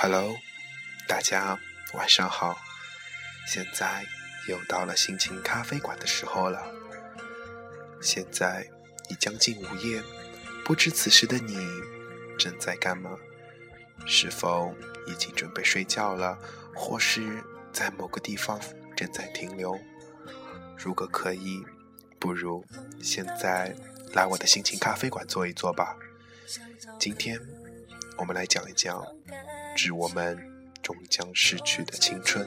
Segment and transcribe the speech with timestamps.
[0.00, 0.38] Hello，
[1.08, 1.58] 大家
[1.92, 2.56] 晚上好。
[3.48, 4.06] 现在
[4.46, 6.72] 又到了心情咖啡馆的时候了。
[8.00, 8.70] 现在
[9.08, 10.00] 已将近午夜，
[10.64, 11.58] 不知此时的你
[12.38, 13.10] 正在干嘛？
[14.06, 14.72] 是否
[15.08, 16.38] 已经准备睡觉了，
[16.76, 17.42] 或是
[17.72, 18.60] 在某个地方
[18.96, 19.76] 正在停留？
[20.76, 21.66] 如果可以，
[22.20, 22.64] 不如
[23.02, 23.74] 现在
[24.12, 25.96] 来我的心情咖啡馆坐一坐吧。
[27.00, 27.40] 今天
[28.16, 29.04] 我们来讲一讲。
[29.78, 30.36] 致我们
[30.82, 32.44] 终将逝去的青春。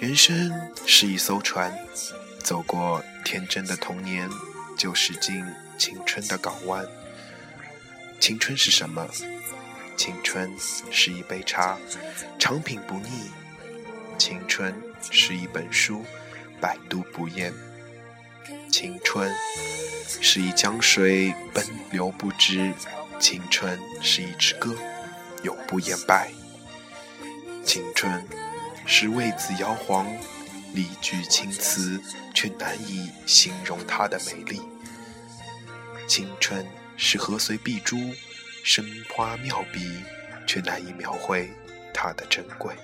[0.00, 0.52] 人生
[0.84, 1.72] 是一艘船，
[2.40, 4.28] 走过天真的童年，
[4.76, 5.44] 就驶进
[5.78, 6.84] 青春的港湾。
[8.18, 9.06] 青春是什么？
[9.96, 10.50] 青春
[10.90, 11.78] 是一杯茶，
[12.40, 13.30] 长品不腻；
[14.18, 14.74] 青春
[15.12, 16.04] 是一本书，
[16.60, 17.52] 百读不厌。
[18.76, 19.32] 青春
[20.20, 22.72] 是一江水，奔流不止；
[23.20, 24.74] 青春是一支歌，
[25.44, 26.32] 永不言败。
[27.64, 28.26] 青春
[28.84, 30.12] 是为子摇晃，
[30.72, 32.00] 历句青词，
[32.34, 34.60] 却难以形容它的美丽。
[36.08, 37.96] 青春是河随碧珠，
[38.64, 40.02] 生花妙笔，
[40.48, 41.48] 却难以描绘
[41.94, 42.74] 它的珍贵。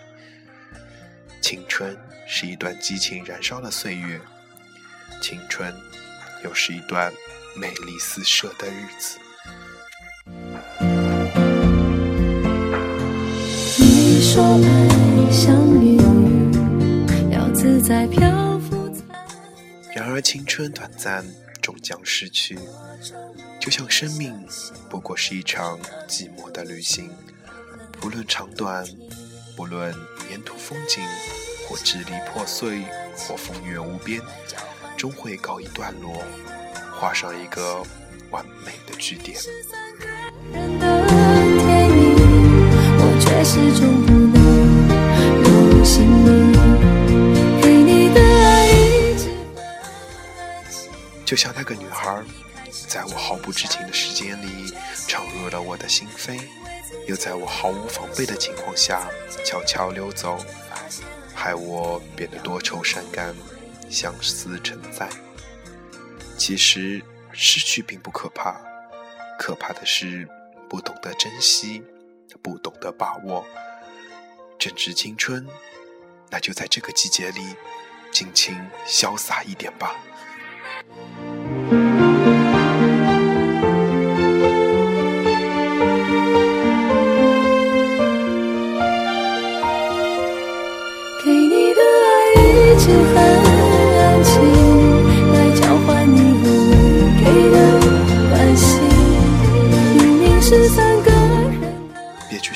[1.43, 1.99] 青春
[2.29, 4.21] 是一段激情燃烧的岁月。
[5.21, 5.75] 青春，
[6.45, 7.13] 又是一段
[7.57, 9.19] 美丽四射的日子。
[13.79, 15.99] 你说爱像云，
[17.31, 18.93] 要自在漂浮
[19.95, 21.25] 然而青春短暂，
[21.61, 22.59] 终将逝去。
[23.59, 24.47] 就像生命
[24.89, 27.11] 不过是一场寂寞的旅行，
[28.01, 28.85] 不论长短，
[29.57, 29.95] 不论
[30.31, 31.03] 沿途风景，
[31.69, 32.85] 或支离破碎，
[33.17, 34.21] 或风月无边。
[35.01, 36.23] 终会告一段落，
[36.93, 37.83] 画上一个
[38.29, 39.41] 完美的句点。
[51.25, 52.23] 就像那个女孩，
[52.87, 54.75] 在我毫不知情的时间里，
[55.09, 56.39] 闯入了我的心扉，
[57.09, 59.09] 又在我毫无防备的情况下
[59.47, 60.37] 悄悄溜走，
[61.35, 63.35] 害我变得多愁善感。
[63.91, 65.09] 相思成灾。
[66.39, 67.03] 其实
[67.33, 68.59] 失去并不可怕，
[69.39, 70.27] 可怕的是
[70.69, 71.83] 不懂得珍惜，
[72.41, 73.45] 不懂得把握。
[74.59, 75.47] 正值青春，
[76.31, 77.57] 那就在这个季节里，
[78.13, 78.57] 尽情
[78.87, 79.97] 潇洒一点吧。
[91.23, 93.50] 给你的爱一直很。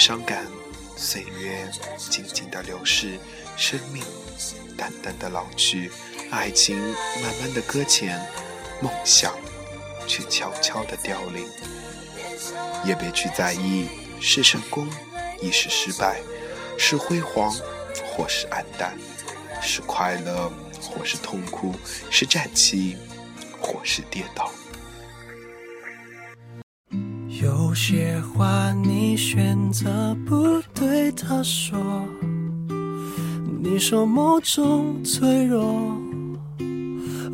[0.07, 0.47] 伤感，
[0.99, 1.67] 岁月
[2.11, 3.19] 静静的流逝，
[3.57, 4.05] 生命
[4.77, 5.91] 淡淡的老去，
[6.31, 8.21] 爱情慢慢的搁浅，
[8.83, 9.35] 梦想
[10.07, 11.49] 却悄悄的凋零。
[12.85, 13.89] 也别去在意，
[14.21, 14.87] 是成功，
[15.41, 16.21] 亦是失败，
[16.77, 17.51] 是辉煌，
[18.07, 18.99] 或是黯淡，
[19.63, 21.75] 是快乐，或是痛苦，
[22.11, 22.99] 是站起，
[23.59, 24.53] 或是跌倒。
[27.45, 32.09] 有些话你选择不对他说，
[33.63, 35.95] 你说某种脆弱，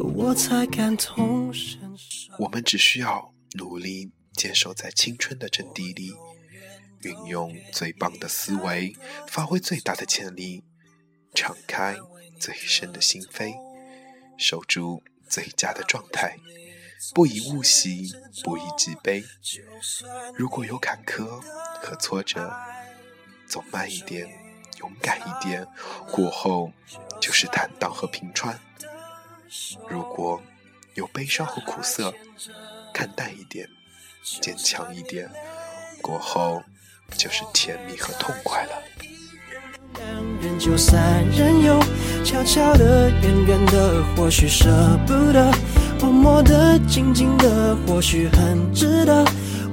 [0.00, 2.32] 我才感同身受。
[2.40, 6.10] 我们只需要努力坚守在青春的阵地里，
[7.02, 8.92] 运用最棒的思维，
[9.28, 10.64] 发挥最大的潜力，
[11.36, 11.96] 敞开
[12.40, 13.54] 最深的心扉，
[14.36, 16.36] 守住最佳的状态。
[17.14, 18.12] 不以物喜，
[18.44, 19.24] 不以己悲。
[20.34, 21.24] 如果有坎坷
[21.82, 22.52] 和挫折，
[23.46, 24.28] 走慢一点，
[24.78, 25.66] 勇敢一点，
[26.10, 26.70] 过后
[27.20, 28.58] 就是坦荡和平川。
[29.88, 30.40] 如果
[30.94, 32.12] 有悲伤和苦涩，
[32.92, 33.68] 看淡一点，
[34.40, 35.28] 坚强一点，
[36.02, 36.62] 过后
[37.16, 38.72] 就是甜蜜和痛快了。
[39.94, 40.06] 两
[40.40, 41.80] 人就三人游，
[42.24, 45.50] 悄悄的，远远的，或许舍不得。
[46.00, 49.24] 默默的，静静的，或许很值得。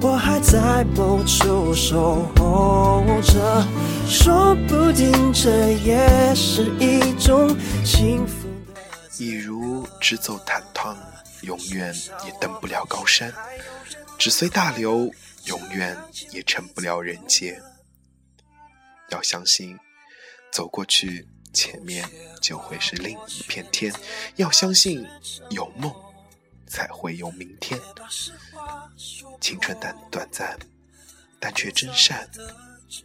[0.02, 3.66] 我还在某处守候着，
[4.08, 8.48] 说不定这也是一种幸福。
[9.18, 10.98] 一如只走坦荡，
[11.42, 11.96] 永远
[12.26, 13.32] 也登不了高山；
[14.20, 15.10] 只随大流，
[15.46, 15.98] 永远
[16.32, 17.60] 也成不了人杰。
[19.10, 19.76] 要相信，
[20.52, 22.08] 走过去，前面
[22.42, 23.92] 就会是另一片天。
[24.36, 25.04] 要相信，
[25.50, 25.92] 有梦。
[26.68, 27.80] 才会有明天。
[29.40, 30.58] 青春短短暂，
[31.40, 32.30] 但却真善，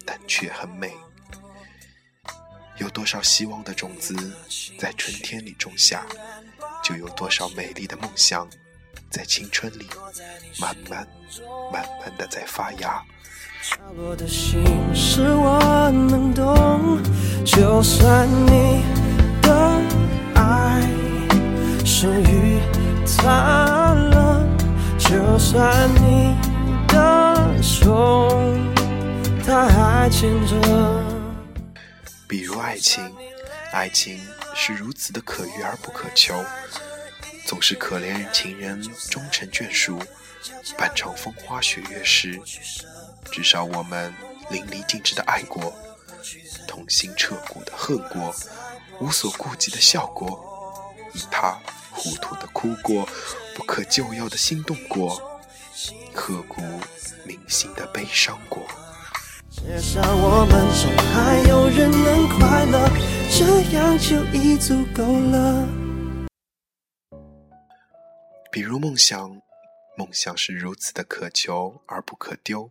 [0.04, 0.92] 但却很美。
[2.78, 4.14] 有多少希望的种子
[4.78, 6.04] 在春天里种下，
[6.82, 8.48] 就有多少美丽的梦想
[9.10, 9.86] 在青春里
[10.58, 11.06] 慢慢、
[11.72, 13.04] 慢慢的在发芽。
[13.96, 15.60] 我的心是我
[15.90, 17.00] 能懂，
[17.44, 18.82] 就算你
[30.12, 30.60] 牵着。
[32.28, 33.12] 比如爱情，
[33.72, 34.20] 爱情
[34.54, 36.44] 是如此的可遇而不可求，
[37.46, 38.80] 总是可怜人情人
[39.10, 39.98] 终成眷属，
[40.76, 42.38] 半场风花雪月时。
[43.32, 44.14] 至少我们
[44.50, 45.74] 淋漓尽致的爱过，
[46.68, 48.34] 痛心彻骨的恨过，
[49.00, 51.58] 无所顾忌的笑过，一塌
[51.90, 53.08] 糊涂的哭过，
[53.54, 55.40] 不可救药的心动过，
[56.12, 56.62] 刻骨
[57.24, 58.66] 铭心的悲伤过。
[59.54, 62.88] 至少我们中还有人能快乐，
[63.30, 65.68] 这样就已足够了。
[68.50, 69.42] 比如梦想，
[69.98, 72.70] 梦想是如此的渴求而不可丢。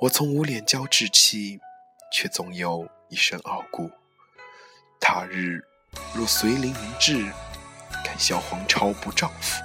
[0.00, 1.60] 我从无脸交志气，
[2.12, 3.90] 却总有一身傲骨。
[4.98, 5.64] 他日
[6.12, 7.32] 若随灵云至，
[8.04, 9.62] 敢笑皇朝不丈夫。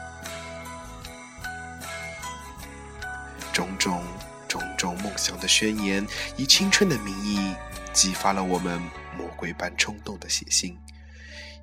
[5.26, 6.06] 想的宣言，
[6.38, 7.56] 以青春的名义，
[7.92, 8.80] 激发了我们
[9.18, 10.78] 魔鬼般冲动的血性，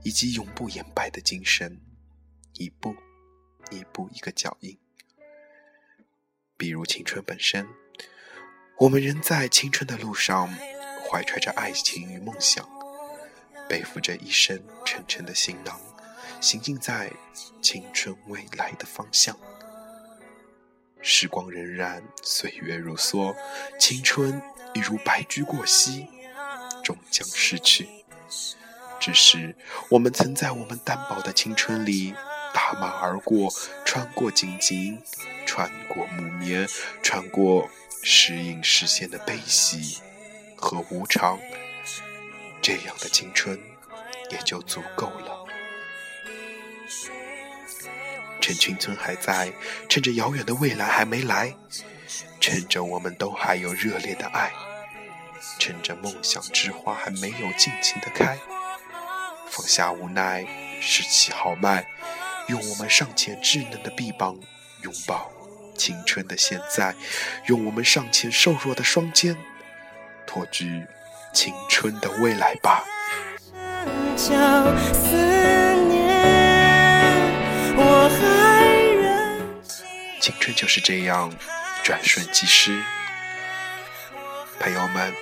[0.02, 1.80] 以及永不言败的精神。
[2.54, 2.92] 一步
[3.70, 4.76] 一步，一个脚印。
[6.56, 7.64] 比如青春本身。
[8.78, 10.52] 我们仍在青春的路上，
[11.08, 12.68] 怀揣着爱情与梦想，
[13.68, 15.80] 背负着一身沉沉的行囊，
[16.40, 17.12] 行进在
[17.60, 19.38] 青春未来的方向。
[21.02, 23.34] 时光荏苒，岁月如梭，
[23.78, 24.40] 青春
[24.72, 26.06] 一如白驹过隙，
[26.82, 27.88] 终将逝去。
[28.98, 29.54] 只是
[29.90, 32.14] 我们曾在我们单薄的青春里
[32.54, 33.52] 打马而过，
[33.84, 34.96] 穿过荆棘，
[35.44, 36.66] 穿过木棉，
[37.02, 37.68] 穿过。
[38.04, 40.00] 时隐时现的悲喜
[40.56, 41.38] 和无常，
[42.60, 43.56] 这样的青春
[44.28, 45.41] 也就足够了。
[48.42, 49.52] 趁青春还在，
[49.88, 51.54] 趁着遥远的未来还没来，
[52.40, 54.52] 趁着我们都还有热烈的爱，
[55.60, 58.36] 趁着梦想之花还没有尽情的开，
[59.48, 60.44] 放下无奈，
[60.80, 61.86] 拾起豪迈，
[62.48, 64.36] 用我们尚且稚嫩的臂膀
[64.82, 65.30] 拥抱。
[65.78, 66.94] 青春的现在，
[67.46, 69.36] 用我们尚且瘦弱的双肩，
[70.26, 70.84] 托举
[71.32, 72.84] 青春的未来吧。
[80.42, 81.32] 青春就是这样
[81.84, 82.82] 转瞬即逝。
[84.58, 85.14] 朋友们，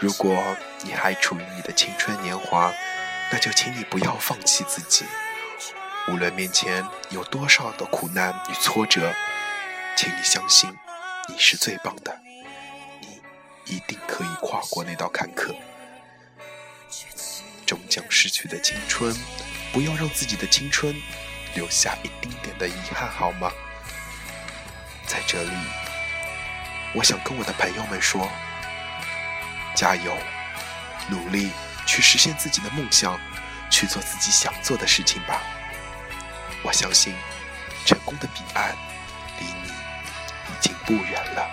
[0.00, 2.74] 如果你还处于你的青春年华，
[3.30, 5.04] 那就请你不要放弃自己。
[6.08, 9.14] 无论面前有多少的苦难与挫折。
[9.96, 10.76] 请你相信，
[11.28, 12.20] 你是最棒的，
[13.00, 13.22] 你
[13.66, 15.54] 一定可以跨过那道坎坷。
[17.64, 19.14] 终将逝去的青春，
[19.72, 20.92] 不要让自己的青春
[21.54, 23.52] 留下一丁点的遗憾，好吗？
[25.10, 25.50] 在这里，
[26.92, 28.30] 我想跟我的朋友们说：
[29.74, 30.16] 加油，
[31.08, 31.50] 努力
[31.84, 33.18] 去实现自己的梦想，
[33.68, 35.42] 去做自己想做的事情吧。
[36.62, 37.16] 我相信，
[37.84, 38.70] 成功的彼岸
[39.40, 39.72] 离你。
[40.48, 41.50] 已经不远了。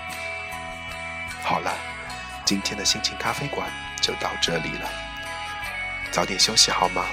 [1.41, 1.73] 好了，
[2.45, 3.67] 今天的心情咖啡馆
[3.99, 4.87] 就到这里了。
[6.11, 7.03] 早点休息好吗？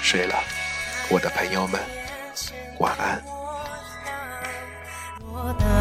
[0.00, 0.40] 睡了，
[1.08, 1.80] 我的朋友们，
[2.78, 3.35] 晚安。
[5.36, 5.75] roda.